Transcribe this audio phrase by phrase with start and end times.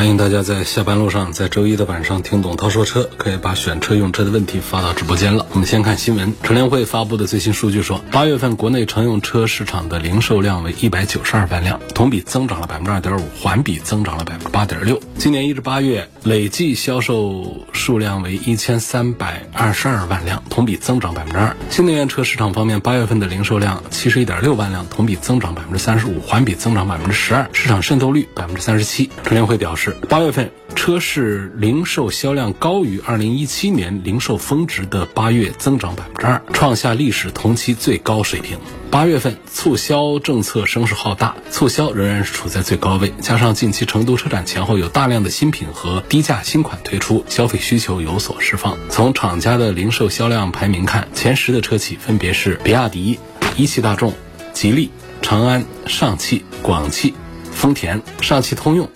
[0.00, 5.46] 欢迎大家在下班路上，在周一的晚上听董涛说车，可以把选车用车的问题发到直播间了。
[5.52, 14.98] 我们先看新闻，乘联会发布的最新数据说，八月份国内乘用车市场的零售量为一百九十二万辆，同比增长了百分之二点五，环比增长了百分之八点六。
[15.18, 21.54] 今年一至八月累计销售数量为一千三百二十二万辆，同比增长百分之二。
[21.68, 29.10] 新能源车市场方面，八月份的零售量七十一点六万辆，同比增长百分之三十五，环比增长百分之十二，市场渗透率百分之三十七。
[29.24, 29.89] 乘联会表示。
[30.08, 38.58] 八月份车市零售销量高于二零一七年零售峰值的八月，增长百分之二，创下历史同期最高水平。
[38.90, 43.12] 八月份促销政策声势浩大，促销仍然是处在最高位。
[43.20, 48.76] 加上近期成都车展前后有大量的新品和低价新款推出，消费需求有所释放。
[48.88, 53.18] 从厂家的零售销量排名看，前十的车企分别是比亚迪、
[53.56, 54.12] 一汽大众、
[54.52, 54.90] 吉利、
[55.22, 57.14] 长安、上汽、广汽、
[57.52, 58.90] 丰田、上汽通用。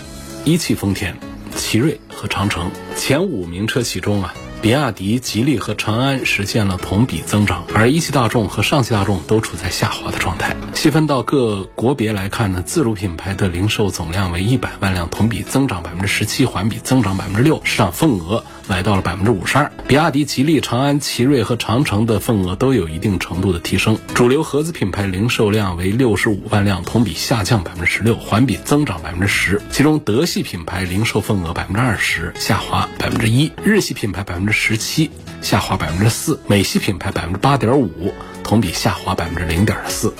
[0.47, 1.17] 一汽丰田、
[1.57, 10.55] 奇瑞和长城前五名车企中啊，比亚迪、吉利和长安实现了同比增长，而一汽大众和上汽大众都处在下滑的状态。
[10.75, 18.45] 细分到各国别来看呢，自主品牌的零售总量为一百万辆，同比增长百分之十七，环比增长百分之六，市场份额。
[18.67, 23.99] 来到了百分之五十二，比亚迪、吉利、长安、奇瑞和长城的份额都有一定程度的提升。
[24.15, 29.61] 主流合资品牌零售量为六十五万辆，同比下降百分之十六，环比增长百分之十。
[29.71, 35.11] 其中德系品牌零售份额百分之二十，下滑百分之一；日系品牌百分之十七，
[35.43, 40.15] 下滑百分之四；美系品牌百分之八点五，同比下滑百分之零点四。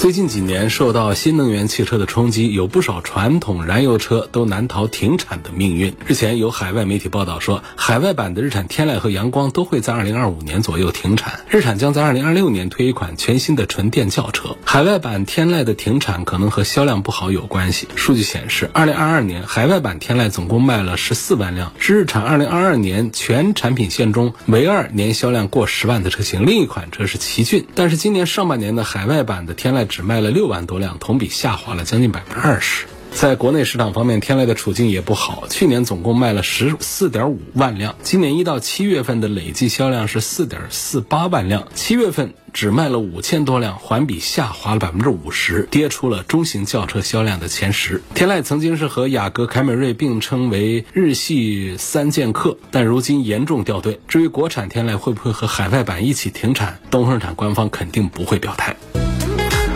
[0.00, 5.94] 最近几年受到新能源汽车的冲击，有不少传统燃油车都难逃停产的命运。
[6.06, 11.40] 日前有海外媒体报道说，海外版的日产天籁和阳光都会在2025年左右停产。
[11.50, 14.56] 日产将在2026年推一款全新的纯电轿车。
[14.64, 17.86] 海外版天籁的停产可能和销量不好有关系。
[17.94, 26.46] 数据显示，2022年海外版天籁总共卖了14万辆，是日产2022年全产品线中唯二年销量过十万的车型。
[26.46, 29.89] 另一款车是奇骏，但是今年上半年的海外版的天籁。
[29.90, 32.86] 只卖了六万多辆，同比下滑了将近百分之二十。
[33.12, 35.48] 在国内市场方面，天籁的处境也不好。
[35.50, 48.00] 去年总共卖了十四点五万辆，今年一到七月份的累计销量是四点四八万辆，七月份只卖了五千多辆，环比下滑了百分之五十，跌出了中型轿车销量的前十。
[48.14, 53.98] 天籁曾经是和雅阁、凯美瑞并称为日系三剑客，但如今严重掉队。
[54.06, 58.76] 至于国产天籁会不会和海外版一起停产，东风日产官方肯定不会表态。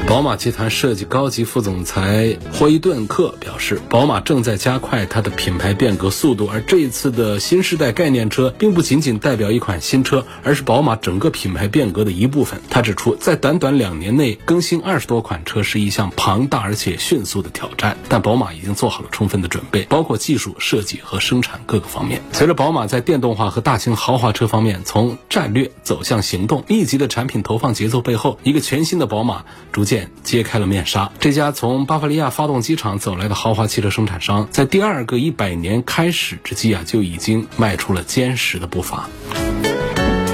[0.06, 12.60] 宝马集团设计高级副总裁霍伊顿克表示，宝马正在加快它的品牌变革速度，而这一次的新时代概念车并不仅仅代表一款新车，而是宝马整个品牌变革的一部分。
[12.68, 22.20] 他指出，在短短两年内更新二十多款车是一项庞大而且迅速的挑战，但宝马已经做好了充分的准备，包括技术设计和生产各个方面。
[22.32, 29.93] 随着宝马在电动化和大型豪华车方面从战略走向行动，密集的产品投放节奏背后，一个全新的宝马逐渐。
[30.22, 31.10] 揭开了面纱。
[31.20, 39.08] 这家从巴伐利亚发动机厂走来的豪华汽车生产商，在第二个一百年开始之际啊，就已经迈出了坚实的步伐。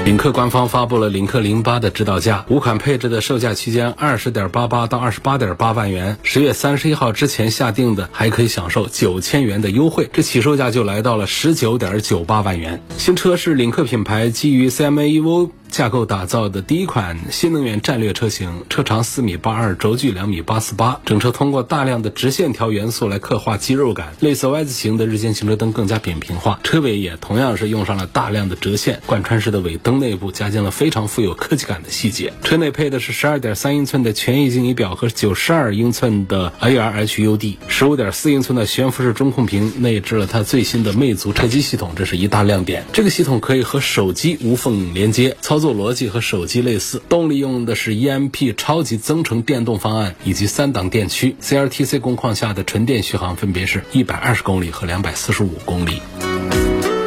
[0.03, 6.17] 领克官方发布了领克零八的指导价，五款配置的售价区间二十点八八到二十八点八万元。
[6.23, 12.81] 十月三十一号之前下定的，还可以享受九千元的优惠，这起售价就来到了十九点九八万元。
[12.97, 15.51] 新车是领克品牌基于 CMA EVO。
[15.71, 20.99] 架构打造的第一款新能源战略车型，车长四米八二，轴距两米八四八。
[21.05, 26.59] 整车通过大量的直线条元素来刻画肌肉感，类似 Y 字形的日间行车灯更加扁平化。
[26.61, 32.33] 车尾也同样是用上了大量的折线，贯穿式的尾灯内部加进了非常富有科技感的细节。
[32.43, 42.83] 车内配的是十二点三英寸的全液晶仪表和九十二英寸的 AR HUD，十五点四英寸的悬浮式中控屏，内置了它最新的魅族车机系统，这是一大亮点。
[42.91, 45.60] 这个系统可以和手机无缝连接，操。
[45.61, 56.01] 作逻辑和手机类似，动力用的是 EMP 超级增程电动方案以及三档电驱，CRTC 工况下的纯电续航分别是一百二十公里和两百四十五公里。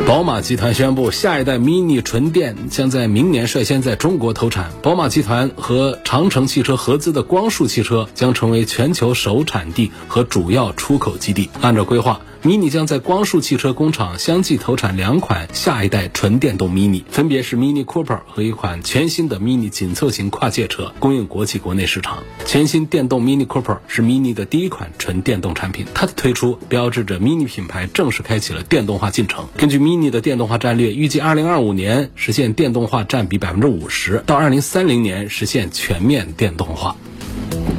[0.07, 4.71] 宝马集团宣布，下一代 Mini 纯电将在明年率先在中国投产。
[4.83, 11.49] 宝马集团和长城汽车合资的光束汽车将成为全球首产地和主要出口基地。
[11.63, 12.21] 按照规划。
[12.45, 22.23] Mini 将在光束汽车工厂相继投产两款下一代纯电动 Mini，分别是 Mini Cooper 和一款全新的 Mini 紧凑型跨界车，供应国际国内市场。
[22.45, 29.49] 全新电动 Mini Cooper 是 Mini 的第一款纯电动产品，它的推出标志着 Mini 品牌正式开启了电动化进程。
[29.57, 36.97] 根据 Mini 的电动化战略，预计二零二五年实现电动化占比百分之五十，到二零三零年实现全面电动化。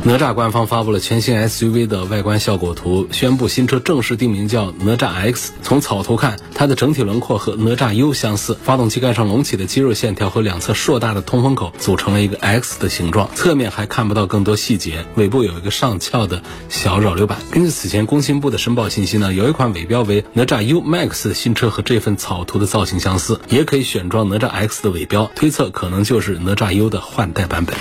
[0.03, 5.51] 哪吒官方发布了全新 SUV 的外观效果图，宣布新车正式定名叫哪吒 X。
[5.63, 13.27] 从草图看，它的整体轮廓和哪吒 U 相似，发动机盖上隆起的肌肉线条和两侧硕大的通风口组成了一个 X 的形状。
[13.33, 17.39] 侧面还看不到更多细节，尾部有一个上翘的小扰流板。
[17.49, 27.75] 根据此前工信部的申报信息呢，有一款尾标为哪吒 U Max 的新车和这份草图的造型相似，也可以选装哪吒 X 的尾标，推测可能就是哪吒 U 的换代版本。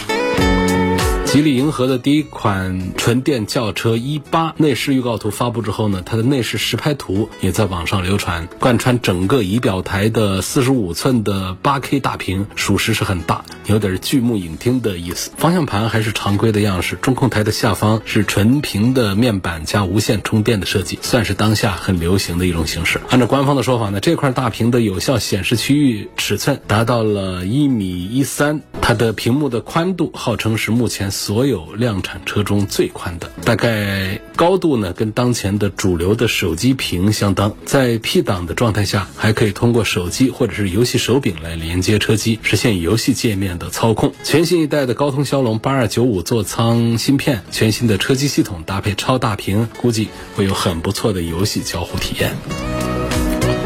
[1.35, 8.47] 吉利银河的第一款纯电轿车 E 八内饰预告图发布之后呢，它的内饰实拍图也在网上流传。
[8.61, 15.33] 贯穿整个仪表台的四十五寸的八 K 大屏，属实是很大，有点巨幕影厅的意思。
[15.37, 23.01] 方向盘还是常规的样式，中控台的下方是纯平的面板加无线充电的设计，算是当下很流行的一种形式。
[23.11, 31.11] 按照官方的说法呢，这块大屏的有效显示区域尺寸达到了一米一三，它的屏幕的宽度号称是目前。
[31.11, 37.57] 所有量产车中最宽的，大概高度呢跟当前的主流的手机屏相当。
[37.65, 44.13] 在 P 档的状态下，还可以通过手机或者是游戏手柄来连接车机，实现游戏界面的操控。
[44.23, 52.37] 全新一代的高通骁龙八二九五座舱芯片，全新的车机系统搭配超大屏，估计会有很不错的游戏交互体验。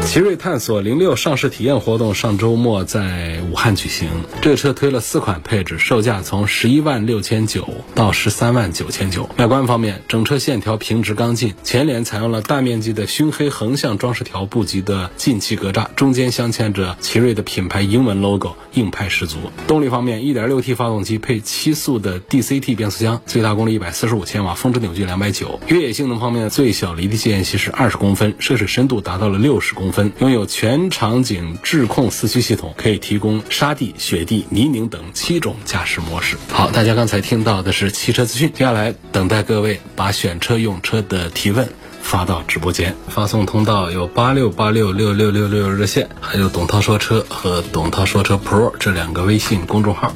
[0.05, 4.09] 奇瑞探索零六上市体验活动上周末在武汉举行。
[4.41, 9.29] 这车推了四款配置，售价从十一万六千九到十三万九千九。
[9.37, 19.37] 外观方面，整车线条平直刚劲，前脸采用了大面积的熏黑横向装饰条布局的进气格栅，中间镶嵌着奇瑞的品牌英文 logo，硬派十足。
[19.67, 25.59] 动力方面，一点六 T 发动机配七速的 DCT 变速箱，最大功率一百四十五千瓦，峰值扭矩两百九。
[25.67, 30.11] 越野性能方面，最小离地间隙是二十公分，涉水深度达到了六十公分。
[30.19, 36.37] 拥有全场景智控四驱系统，可以提供沙地、雪地、泥泞等七种驾驶模式。
[36.51, 41.67] 好，大家刚才听到的是汽车资讯，接下来等待各位把选车用车的提问
[42.01, 42.95] 发到直播间。
[43.07, 50.13] 发送通道有八六八六六六六六热线，还有董涛说车和董涛说车 Pro 这两个微信公众号。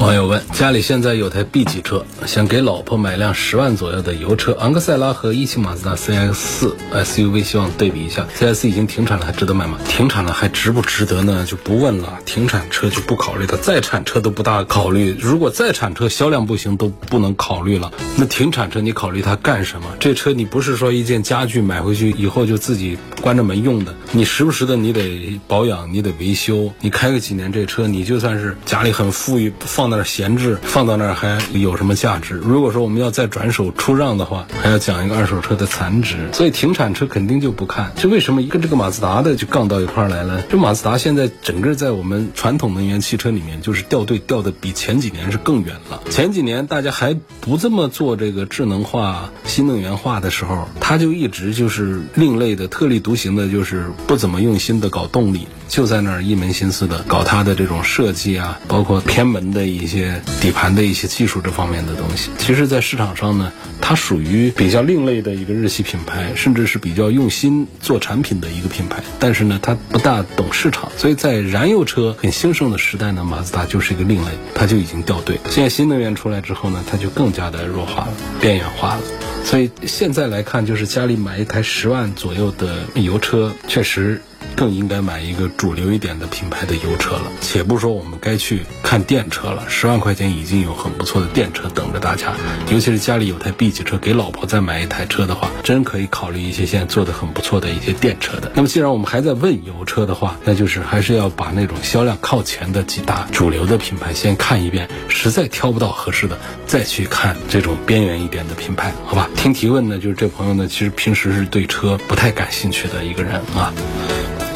[0.00, 8.26] 网友问：家里现在有台 B 级车，想给老婆买辆十万左右的油车，昂克赛拉和一汽马自达 CX 四 SUV，希望对比一下。
[8.34, 9.76] CX 已经停产了，还值得买吗？
[9.86, 11.44] 停产了还值不值得呢？
[11.46, 12.18] 就不问了。
[12.24, 15.14] 停产车就不考虑它，再产车都不大考虑。
[15.20, 17.92] 如果再产车销量不行，都不能考虑了。
[18.16, 19.86] 那停产车你考虑它干什么？
[20.00, 26.72] 这车你不是说一件家具买回去以后就自己关着门用的，你时不时的你得保养，你得维修。
[26.80, 29.89] 你开个几年这车，你就算是家里很富裕，放。
[29.90, 32.36] 那儿闲置，放到那儿还有什么价值？
[32.36, 36.16] 如果说我们要再转手出让的话，还要讲一个二手车的残值。
[36.32, 37.92] 所以停产车肯定就不看。
[37.96, 40.40] 这为什么一跟这个马自达的就杠到一块儿来了？
[40.48, 46.00] 这马自达现在整个在我们传统能源汽车里面，就是掉队掉的比前几年是更远了。
[46.08, 55.46] 前几年大家还不这么做这个智能化、新能源化的时候，它就一直就是另类的、特立独行的，就是不怎么用心的搞动力。
[55.70, 62.30] 就在那儿一门心思的搞它的这种设计啊，包括偏门的一些底盘的一些技术这方面的东西。
[62.38, 69.00] 其实，在市场上呢，它属于比较另类的一个日系品牌，甚至是比较用心做产品的一个品牌。
[69.20, 75.38] 但是呢，它不大懂市场，所以在燃油车很兴盛的时代呢，马自达就是一个另类，它就已经掉队。
[75.48, 79.02] 现在新能源出来之后呢，它就更加的弱化了、边缘化了。
[79.44, 84.20] 所以现在来看，就是家里买一台十万左右的油车，确实。
[84.56, 87.24] 更应该买一个主流一点的品牌的油车了。
[87.40, 92.32] 且不说我们该去看电车了，十万块钱已经有很不错的电车等着大家。
[92.70, 98.52] 尤其是家里有台 B 级车，给老婆再买一台车的话，真可以考虑一些现在做的很不错的一些电车的。
[98.54, 109.28] 那么既然我们还在问油车的话，那就是还是要把那种销量靠前的几大主流的品牌先看一遍，实在挑不到合适的，再去看这种边缘一点的品牌，好吧？
[109.36, 113.72] 听提问呢，就是这朋友呢，其实平时是对车不太感兴趣的一个人啊。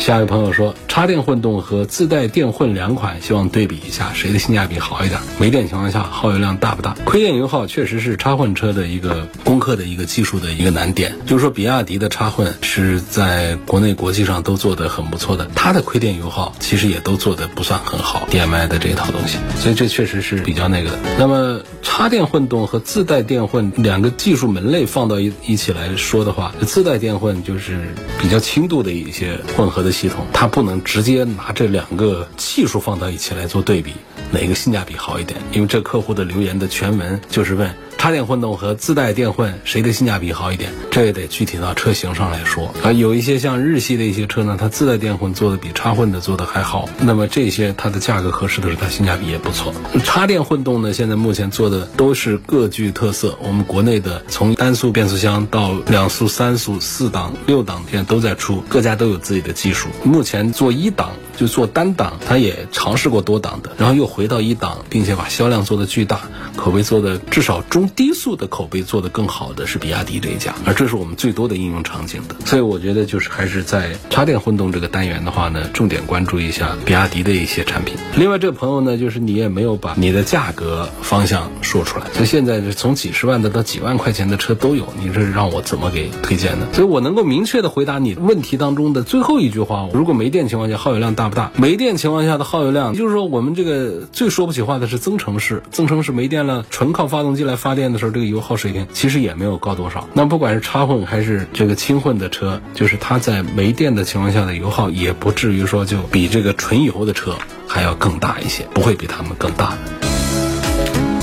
[0.04, 5.18] 下一位朋友说，插电混动和自带电混两款，希望对比一下谁的性价比好一点。
[5.38, 6.94] 没电情况下耗油量大不大？
[7.06, 11.16] 亏电油耗确实是插混车的一个攻克的一个技术的一个难点。
[11.24, 18.28] 就是说，比亚迪的插混是在国内国际上都做得很不错的，它的亏电油耗其实也都做得不算很好。
[18.30, 20.98] DMI 的这一套东西，所以这确实是比较那个的。
[21.18, 33.92] 那么插电混动和自带电混两个技术门类放到一一起来说的话，自带电混就是比较轻度的一些混合的系统，它不能直接拿这两个技术放到一起来做对比，
[34.32, 35.38] 哪个性价比好一点？
[35.52, 37.72] 因为这客户的留言的全文就是问。
[38.04, 40.70] 插电混动和自带电混谁的性价比好一点？
[40.90, 42.92] 这也得具体到车型上来说啊。
[42.92, 46.86] 有一些像日系的一些车呢，它自带电混做的比插混的做的还好。
[47.00, 49.72] 那么这些它的价格合适的时候，它性价比也不错。
[50.04, 53.38] 插电混动呢，现在目前做的都是各具特色。
[53.40, 59.88] 我们国内的从单速变速箱到两速、三速、四档、六档，现在都在出，各家都有自己的技术。
[60.02, 66.20] 目前做一档就做单档，它也尝试过多档的，然后又回到一档，并且把销量做的巨大，
[66.54, 67.90] 口碑做的至少中。
[67.96, 77.94] 低速的口碑做得更好的是比亚迪这一家，而这是我们最多的应用场景的，所以我觉得就是还是在插电混动这个单元的话呢，重点关注一下比亚迪的一些产品。
[78.16, 86.66] 另外，这个朋友呢，就是你也没有把你的价格方向说出来，所以现在是从几十万的到几万块钱的车都有，你这是让我怎么给推荐呢？
[86.72, 91.52] 所以我能够明确的回答你问题当中的最后一句话：如果没电情况下耗油量大不大？
[91.56, 97.83] 没电情况下的耗油量，就是说我们这个最说不起话的是增程式，增程式没电了，纯靠发动机来发电。
[97.92, 100.08] 的时候，这个油耗水平其实也没有高多少。
[100.12, 107.36] 那不管是插混还是这个轻混的车，就是它在没电的情况下的油耗，也不至于说就比这个纯油的车
[107.66, 109.76] 还要更大一些，不会比它们更大。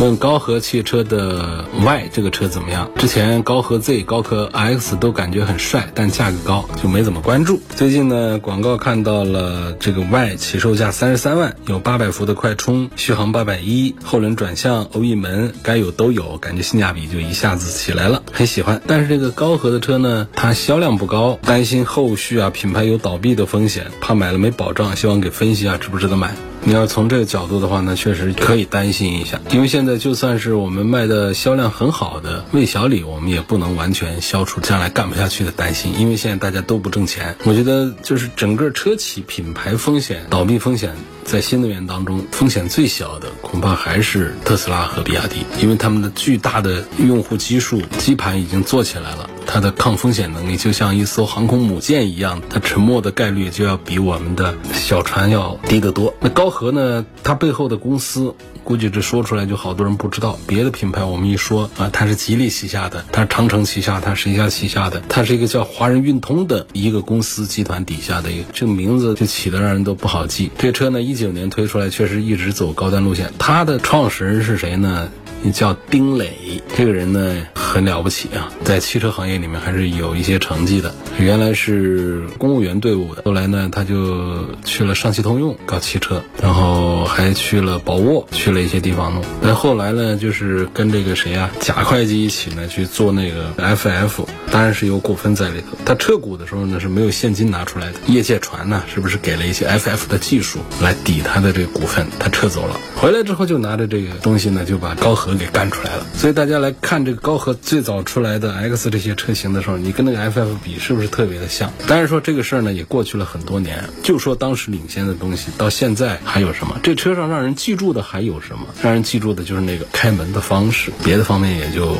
[0.01, 2.89] 问高和汽车的 Y 这个车怎么样？
[2.97, 7.61] 之前高和 Z、高和 X 都感觉很帅，但价格高就没怎么关注。
[7.75, 18.81] 最近呢，广告看到了这个 Y 起售价三十三万，有八百伏的快充，续航八百一，后轮转向、欧翼门该有都有，感觉性价比就一下子起来了，很喜欢。
[18.87, 26.33] 但是这个高和的车呢，它销量不高，担心后续啊品牌有倒闭的风险，怕买了没保障，希望给分析下值不值得买。
[26.63, 37.35] 你要从这个角度的话呢，确实可以担心一下，因为现在就算是我们卖的销量很好的魏小李，我们也不能完全消除将来干不下去的担心，因为现在大家都不挣钱。
[37.45, 49.29] 我觉得就是整个车企品牌风险、倒闭风险，在新能源当中风险最小的，恐怕还是特斯拉和比亚迪，因为他们的巨大的用户基数、基盘已经做起来了。
[49.45, 56.13] 它的抗风险能力就像一艘航空母舰一样，它沉没的概率就要比我们的小船要低得多。
[56.19, 57.05] 那高和呢？
[57.23, 58.33] 它背后的公司，
[58.71, 60.39] 估计这说出来就好多人不知道。
[60.47, 65.01] 别的品牌我们一说啊，它是吉利旗下的，它是长城旗下，它是谁家旗下的？
[65.09, 70.49] 它是一个叫华人运通的一个公司集团底下的一个，这个名字就起的让人都不好记。
[70.57, 73.33] 这车呢，一九年推出来，确实一直走高端路线。
[73.37, 75.09] 它的创始人是谁呢？
[75.49, 80.93] 叫丁磊，这个人呢很了不起啊，在汽车行业里面还是有一些成绩的。
[81.17, 89.23] 原来是公务员队伍的，后来呢他就去了上汽通用搞汽车，然后还去了宝沃，去了一些地方弄。
[89.41, 95.77] 那后来呢，就是跟这个谁啊，贾会计一起呢去做那个 FF，当然是有股份在里头。
[95.85, 102.79] 他撤股的时候呢是没有现金拿出来的，业界传呢是不是给了一些 FF 的技术来抵他的这个股份，他撤走了。
[102.95, 105.30] 回来之后就拿着这个东西呢就把高和。
[105.37, 111.71] 给干出来了，所以大家来看这个高和最早出来的 X 这些车型的时候，你跟那个 FF 比是不是特别的像？
[111.87, 116.79] 当然说这个事儿呢也过去了很多年，就说当时领先的东西到现在还有什么？
[116.83, 118.65] 这车上让人记住的还有什么？
[118.81, 121.97] 让人记住的就是那个开门的方式，别的方面也就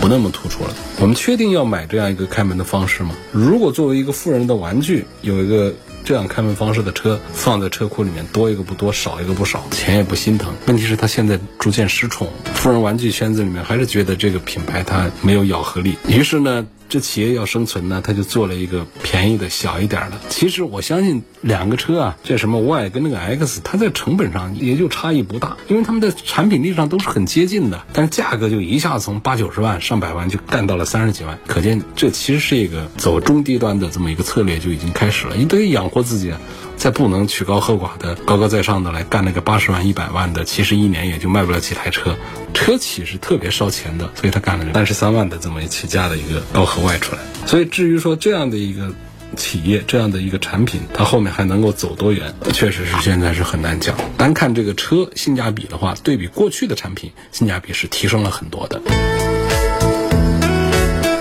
[0.00, 0.74] 不那么突出了。
[0.98, 3.14] 我们确定要买这样一个开门的方式吗？
[3.32, 5.74] 如果作为一个富人的玩具，有一个。
[6.10, 10.52] 这样开门方式的车放在车库里面，多一个不多，少一个不少，钱也不心疼。
[10.66, 16.66] 问题是他现在逐渐失宠，富人玩具圈子里面还是觉得这个品牌它没有咬合力，于是呢。
[16.90, 20.18] 这企业要生存呢，他就做了一个便宜的小一点的。
[20.28, 36.32] 其实我相信两个车啊，这什么 Y 跟那个 X，它在成本上也就差异不大，因为它们的产品力上都是很接近的，但是价格就一下子从八九十万、上百万就干到了三十几万，可见这其实是一个走中低端的这么一个策略就已经开始了，你得养活自己。
[36.80, 42.16] 再不能曲高和寡的高高在上的来干那个八十万一百万的，其实一年也就卖不了几台车，
[42.54, 47.20] 车企是特别烧钱的，所以他干了三十三万的这么一起价的一个高和外出来。
[47.44, 48.90] 所以至于说这样的一个
[49.36, 53.94] 企业，这样的一个产品，它后面还能够走多远，确实是现在是很难讲。
[54.16, 58.80] 单看这个车性价比的话，对比过去的产品，性价比是提升了很多的。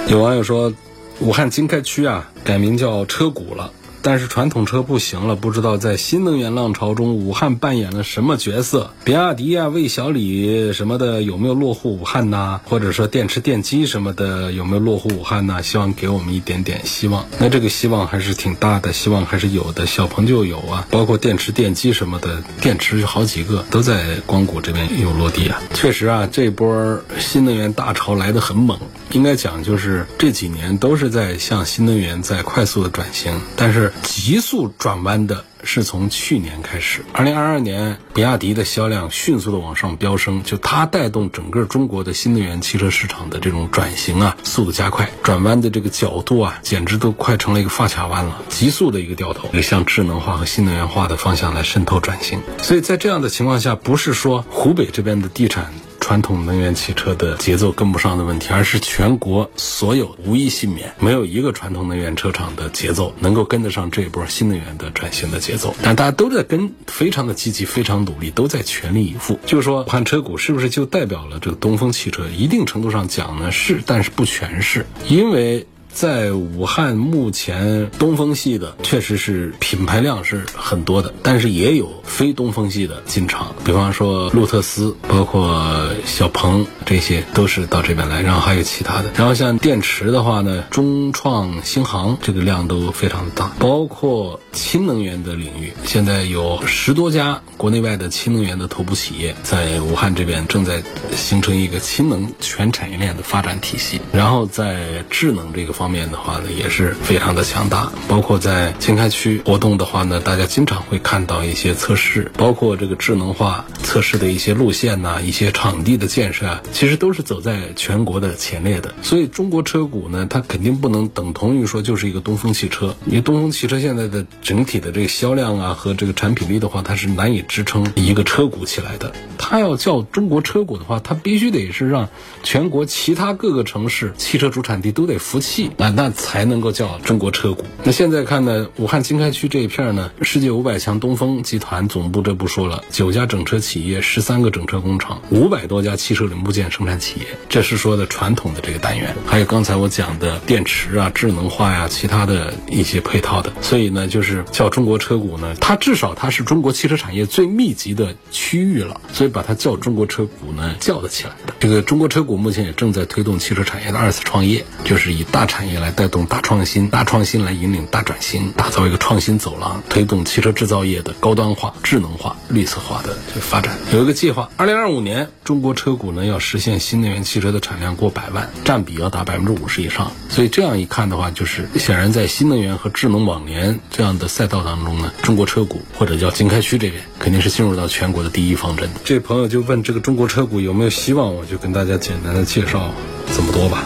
[0.07, 0.73] 有网友说，
[1.19, 3.73] 武汉经开区啊改名叫车谷了。
[4.01, 8.91] 但是传统车不行了，不知道在新能源浪潮中，武汉扮演了什么角色？
[9.03, 12.59] 比亚迪啊、魏小李什么的有没有落户武汉呐？
[12.65, 15.61] 或者说电池电机什么的有没有落户武汉呐？
[15.61, 17.25] 希望给我们一点点希望。
[17.39, 19.85] 那这个希望还是挺大的，希望还是有的。
[19.85, 25.61] 小鹏就有啊，包括电池电机什么的，电池好几个都在光谷这边有落地啊。
[25.73, 28.79] 确实啊，这波新能源大潮来得很猛，
[29.11, 35.45] 应该讲就是这几年都是在向新能源在快速的转型，但是急速转弯的。
[35.61, 52.39] 是从去年开始，二零二二年，比亚迪的销量迅速的往上飙升，就它带动整个中国的新能源汽车市场的这种转型啊，速度加快，转弯的这个角度啊，简直都快成了一个发卡弯了，急速的一个掉头，向智能化和新能源化的方向来渗透转型。
[52.59, 55.73] 所以在这样的情况下，不是说湖北这边的地产。
[56.09, 65.75] 传统能源汽车的节奏跟不上的问题，而是全国所有无一幸免，没有一个传统能源车厂的节奏能够跟得上这一波新能源的转型的节奏。
[65.83, 69.39] 但大家都在跟，非常的积极，非常努力，都在全力以赴。
[69.45, 72.27] 就是说，武汉车股是不是就代表了这个东风汽车？
[72.35, 75.67] 一定程度上讲呢，是，但是不全是，因为。
[75.91, 89.09] 在武汉，目前东风系的确实是品牌量是很多的，但是也有非东风系的进场，比方说路特斯，包括小鹏，这些都是到这边来，然后还有其他的。
[89.15, 100.83] 然后像电池的话呢，中创新航这个量都非常大，包括氢能源的领域，现在有十多家国内外的氢能源的头部企业在武汉这边正在
[101.15, 105.73] 形成一个氢能全产业链的发展体系，然后在智能这个。
[105.79, 107.89] 方面的话呢，也是非常的强大。
[108.09, 118.93] 包括在经开区活动的话呢，大家经常会看到一些测试，包括这个智能化测试的一些路线呐，一些场地的建设啊，其实都是走在全国的前列的。
[119.01, 129.13] 所以中国车股呢，它肯定不能等同于说就是一个东风汽车，因为东风汽车现在的整体的这个销量啊和这个产品力的话，它是难以支撑一个车股起来的。
[129.37, 132.09] 它要叫中国车股的话，它必须得是让
[132.43, 135.68] 全国其他各个城市汽车主产地都得服气。
[135.77, 137.65] 那那才能够叫中国车股。
[137.83, 149.15] 那现在看呢，武汉经开区这一片呢，世界五百强东风集团总部这不说了，九家整车企业，十三个整车工厂，五百多家汽车零部件生产企业，这是说的传统的这个单元。
[149.25, 153.51] 还有刚才我讲的电池啊、智能化呀、其他的一些配套的。
[153.61, 161.53] 所以呢，就是叫中国车股呢，它至少它是中国汽车产业最密集的区域了，所以把它叫中国车股呢，叫得起来的。
[161.59, 173.77] 这个中国车股目前也正在推动汽车产业的二次创业，就是以大产产业来带动大创新，大创新来引领大转型，打造一个创新走廊，推动汽车制造业的高端化、智能化、绿色化的这个发展。
[173.91, 180.13] 有一个计划，二零二五年中国车股呢要实现新能源汽车的产量过百万，占比要达百分之五十以上。
[180.29, 188.89] 所以这样一看的话，就是显然在新能源和智能网联这样的赛道当中呢，中国车股或者叫经开区这边肯定是进入到全国的第一方阵。
[189.03, 192.93] 这位朋友就问这个中国车股有没有希望，我就跟大家简单的介绍
[193.35, 193.83] 这么多吧。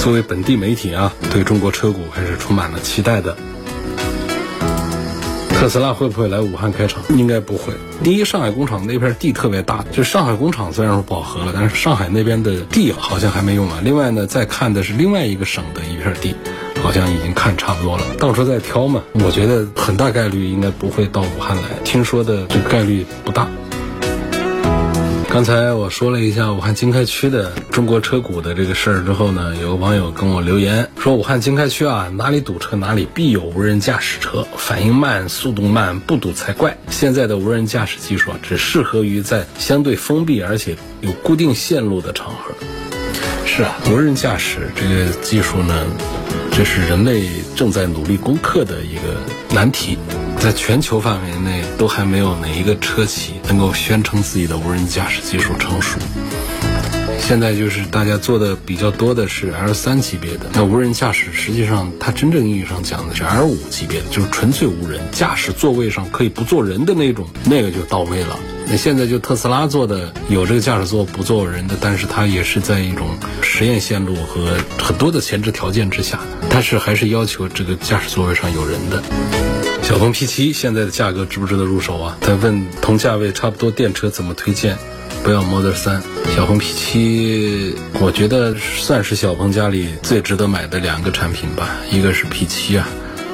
[0.00, 3.36] 作为本地媒体啊，对中国车股还是充满了期待的。
[5.50, 7.02] 特斯拉会不会来武汉开厂？
[7.10, 7.74] 应该不会。
[8.02, 13.84] 第一，上海工厂那片地特别大，就上海工厂虽然说饱和了，但是上海那边的地好像还没用完。
[13.84, 16.34] 另外呢，再看的是另外一个省的一片地，
[16.82, 19.02] 好像已经看差不多了，到时候再挑嘛。
[19.12, 23.46] 我觉得很大概率应该不会到武汉来，听说的这概率不大。
[25.32, 36.76] 刚才我说了一下武汉经开区的中国车股的这个事儿之后呢，有网友跟我留言说，武汉经开区啊，哪里堵车哪里必有无人驾驶车，反应慢，速度慢，不堵才怪。
[36.88, 42.52] 现在的无人驾驶技术啊，只适合于在相对封闭而且有固定线路的场合。
[43.52, 45.84] 是啊，无人驾驶这个技术呢，
[46.52, 49.20] 这是人类正在努力攻克的一个
[49.52, 49.98] 难题。
[50.38, 55.98] 在全球范围内，都还没有哪一个车企能够宣称自己的无人驾驶技术成熟。
[57.18, 68.38] 现在就是大家做的比较多的是 L 三级别的，那无人驾驶实际上它真正意义上讲的是 L 五级别的，就是纯粹无人驾驶，座位上可以不坐人的那种，那个就到位了。
[68.70, 73.08] 那现在就特斯拉做的有这个驾驶座不坐人的，但是它也是在一种
[73.42, 79.02] 实验线路和很多的前置条件之下，它是还是要求这个驾驶座位上有人的。
[79.82, 82.16] 小鹏 P7 现在的价格值不值得入手啊？
[82.20, 84.78] 他问同价位差不多电车怎么推荐？
[85.24, 86.00] 不要 Model 3，
[86.36, 91.68] 小鹏 P7，我觉得算是小鹏家里最值得买的两个产品吧。
[91.90, 92.88] 一个是 P7 啊，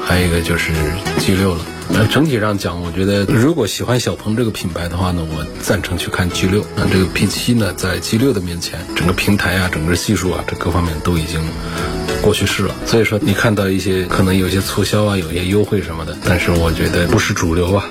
[0.06, 0.72] 还有一个就是
[1.18, 1.60] G6 了。
[1.88, 6.62] 那整体上讲，我觉得如果喜欢小鹏这个品牌的话呢，我赞成去看 G6。
[6.76, 11.40] 那这个 P7 呢，在 G6 的面前，整个平台啊，整个技术啊，这各方面都已经。
[12.22, 12.74] 过去式了。
[12.86, 17.84] 所以说，你看到一些可能有些促销啊，有些优惠什么的，但是我觉得不是主流啊。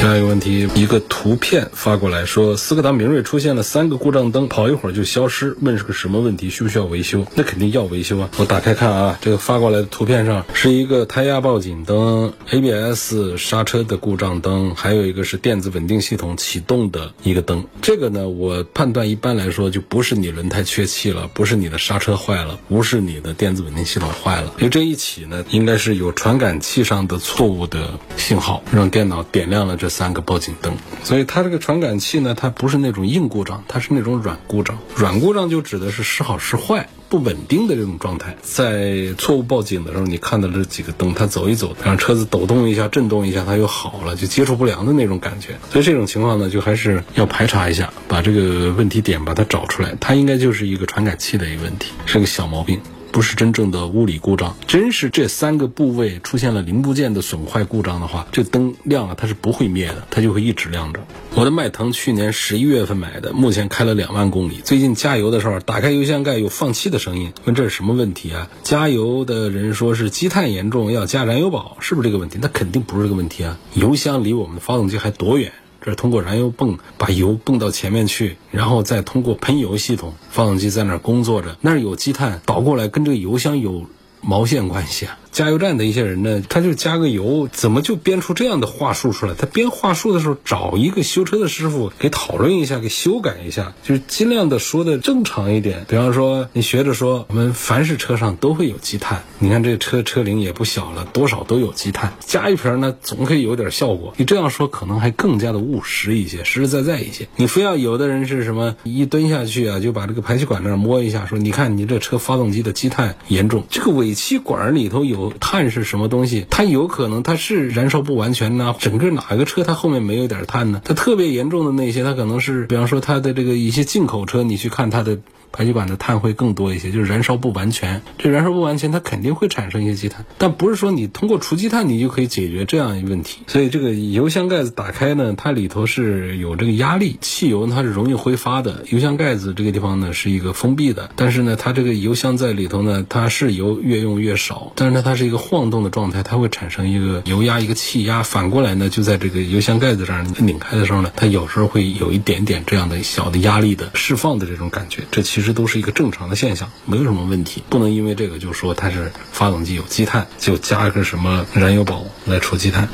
[0.00, 7.26] 下一个问题，一个图片发过来说，斯柯达明锐出现了三个故障灯，跑一会儿就消失，问是个什么问题，需不需要维修？
[7.34, 8.30] 那肯定要维修啊！
[8.38, 17.66] 我打开看啊，这个发过来的图片上是一个胎压报警灯、ABS 刹车的故障灯，还有一个是电子稳定系统启动的一个灯。
[17.82, 29.89] 这个呢，我判断一般来说就不是你轮胎缺气了，不是你的刹车坏了，不是你的电子稳定系统坏了，因为这一起呢，应该是有传感器上的错误的信号，让电脑点亮了这。
[29.90, 30.74] 三个报警灯，
[31.04, 34.78] 所以它这个传感器呢，它不是那种硬故障，它是那种软故障。
[34.96, 38.36] 软故障就指的是时好时坏、不稳定的这种状态。
[38.40, 45.58] 在错误报警的时候，你看到这几个灯，它走一走，让车子抖动一下、震动一下，它又好了，就接触不良的那种感觉。
[45.70, 49.94] 所以这种情况呢，就还是要排查一下，把这个问题点把它找出来。
[50.00, 52.80] 它应该就是一个传感器的一个问题，是个小毛病。
[53.12, 61.00] 不是真正的物理故障，真是这三个部位出现了零部件的损坏故障的话，这灯亮了它是不会灭的，它就会一直亮着。
[61.34, 64.60] 我的迈腾去年十一月份买的，目前开了两万公里。
[64.62, 68.48] 最近加油的时候，打开油箱盖有放气的声音，问这是什么问题啊？
[68.62, 72.38] 加油的人说是积碳严重，要加燃油宝，是不是这个问题？
[72.40, 73.58] 那肯定不是这个问题啊！
[73.74, 75.52] 油箱离我们的发动机还多远？
[75.82, 83.86] 这通过燃油泵把油泵到前面去，然后再通过喷油系统，发动机在那儿工作着，那儿有积碳倒过来，跟这个油箱有
[84.20, 85.18] 毛线关系啊？
[85.32, 89.34] 加油站的一些人呢，他就加个油，怎么就编出这样的话术出来？
[89.34, 95.86] 他编话术的时候，找一个修车的师傅给讨论一下，给修改一下，就是尽量的说的正常一点。
[95.88, 104.12] 比方说，你学着说，我们凡是车上都会有积碳，你看这车车龄也不小了，多少都有积碳，加一瓶呢，总可以有点效果。
[104.16, 107.28] 你这样说可能还更加的务实一些，实实在在一些。
[107.36, 115.19] 你非要有的人是什么一蹲下去啊，就把这个排气管那儿摸一下，说你看你这车发动机的积碳严重，这个尾气管里头有。
[115.28, 116.46] 碳是什么东西？
[116.48, 118.74] 它有可能它是燃烧不完全呢？
[118.78, 120.80] 整个哪个车它后面没有点碳呢？
[120.84, 125.18] 它特别严重的那些，它可能是，比方说它的这个一些进口车，你去看它的。
[125.52, 128.02] 排气管的碳会更多一些，就是燃烧不完全。
[128.18, 133.42] 这燃烧不完全，它肯定会产生一些积碳，但不是说你通过除积碳你就可以解决这样一个问题。
[133.46, 138.84] 所以这个油箱盖子打开呢，它里头是有这个压力，汽油它是容易挥发的。
[138.90, 148.22] 油箱盖子这个地方呢是一个封闭的，但是呢，它这个油箱在里头呢，它是油越用越少，但是呢，它是一个晃动的状态，它会产生一个油压、一个气压。
[148.22, 155.02] 反过来呢，就在这个油箱盖子上拧开的时候呢，它有时候会有一点点这样的小的压力的释放的这种感觉。
[155.10, 157.62] 这其其实都是一个正常的现象，没有什么问题。
[157.70, 162.90] 不能因为这个就说它是发动机有积碳，就加一个什么燃油宝来除积碳。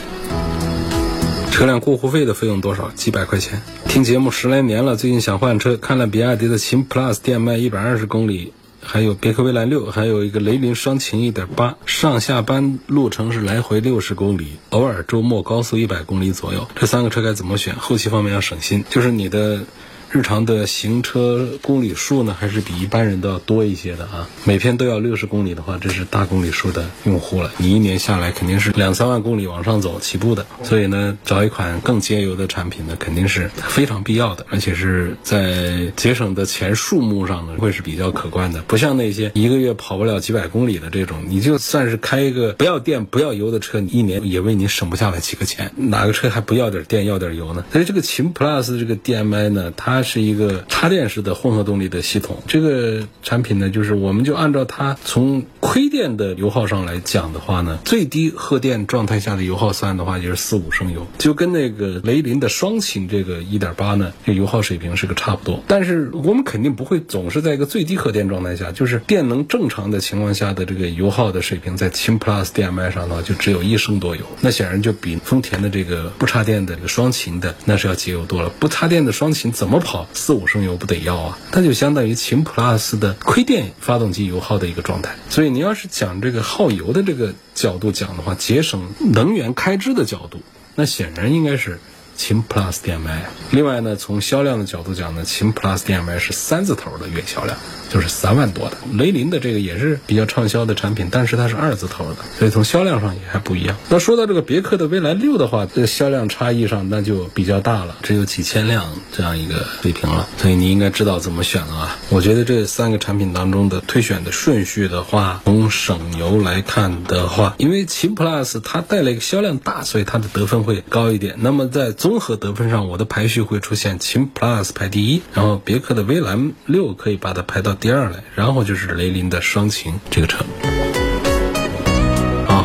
[1.51, 2.89] 车辆过户费的费用多少？
[2.91, 3.63] 几百块钱。
[3.89, 16.69] 听节目十来年了，最近想换车，看了比亚迪的秦 PLUS 电卖一百二十公里，还有别克威兰六，还有一个雷凌双擎一点八，上下班路程是来回六十公里，偶尔周末高速一百公里左右。
[16.77, 17.75] 这三个车该怎么选？
[17.75, 19.65] 后期方面要省心，就是你的。
[20.11, 24.29] 日常的行车公里数呢，还是比一般人都要多一些的啊。
[24.45, 27.51] 每天都要六十公里的话，这是大公里数的用户了。
[27.59, 38.63] 你一年下来肯定是两三万公里往上走起步的，所以呢，找一款更节油的产品呢，肯定是非常必要的，而且是在节省的钱数目上呢，会是比较可观的。
[38.63, 45.73] 不像那些一个月跑不了几百公里的这种，你就算是开一个不要电不要油的车，你一年也为你省不下来几个钱。
[45.77, 47.65] 哪个车还不要点电要点油呢？
[47.73, 52.37] 所以这个秦 PLUS 这个 DMI 呢，它它是一个插电式的混合动力的系统。
[52.47, 65.61] 这个产品呢，就是我们就按照它从亏电的油耗上来讲的话呢，最低荷电状态下的油耗算的话，就是四五升油，就跟那个雷凌的双擎这个一点八呢，这油耗水平是个差不多。
[65.67, 74.23] 但是我们肯定不会总是在一个最低荷电状态下，就是电能正常的情况下的这个油耗的水平，在秦 PLUS DMI 上的话，就只有一升多油。
[74.43, 78.51] 那显然就比丰田的这个不插电的这个双擎的那是要节油多了。
[78.61, 79.81] 不插电的双擎怎么？
[79.81, 81.39] 跑四五升油不得要啊？
[81.51, 85.17] 它就相当于秦 PLUS 的亏电发动机油耗的一个状态。
[85.29, 90.39] 所以你要是讲这个耗油的这个角度讲的话，节省能源开支的角度，
[90.75, 91.81] 那显然应该是
[92.17, 93.21] 秦 PLUS DMI。
[93.51, 97.57] 另外呢，从销量的角度讲呢，秦 PLUS DMI 是三字头的月销量。
[97.89, 103.77] 就是三万多的雷凌的这个也是比较畅销的产品，但是它是二字头的，所以从销量上也还不一样。
[103.89, 110.29] 那说到这个别克的蔚来六的话，这销量差异上那就比较大了，只有几千辆这样一个水平了。
[110.37, 111.97] 所以你应该知道怎么选了啊。
[112.09, 121.37] 我觉得这三个产品当中的推选的顺序的话，从省油来看的话，因为秦 PLUS 它带了一个销量大，所以它的得分会高一点。
[121.39, 130.45] 那么在综合得分上，我的排序会出现秦 Plus 排第一，然后别克的威兰六可以把它排到第二来，然后就是雷凌的双擎这个车。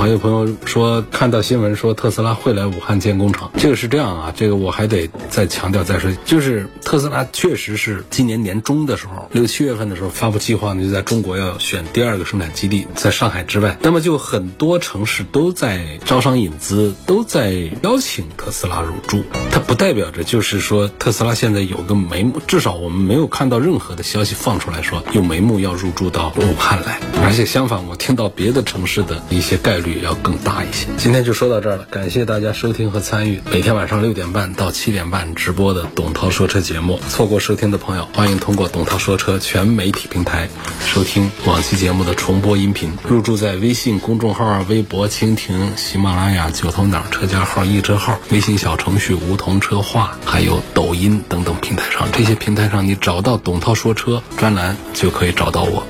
[0.02, 17.52] 还有朋友说看到新闻说特斯拉会来武汉建工厂，这个是这样啊，这个我还得再强调再说，就是特斯拉确实是今年年中的时候，六七月份的时候发布计划呢，就在中国要选第二个生产基地，在上海之外，那么就很多城市都在招商引资，都在
[17.84, 30.02] 邀请特斯拉入驻，它不代表着就是说特斯拉现在有个眉目，至少我们没有看到任何的消息放出来说有眉目要入驻到武汉来，而且相反，我听到别的城市的一些概率率。
[30.02, 30.88] 要更大一些。
[30.98, 37.00] 今天就说到这儿了，感谢大家收听和参与每天晚上六点半到七点半直播的董涛说车节目。
[37.10, 40.50] 错过收听的朋友，欢迎通过董涛说车全媒体平台
[40.80, 42.92] 收听往期节目的重播音频。
[43.08, 52.08] 入驻在微信公众号、微博、蜻蜓、喜马拉雅、九头鸟车架号、易车号、微信小程序梧桐车话，还有抖音等等平台上。
[52.12, 55.84] 这些平台上你找到董涛说车专栏，就可以找到我。